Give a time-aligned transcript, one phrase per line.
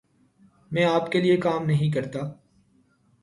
[0.71, 2.19] میں آپ کے لئے کام نہیں کرتا۔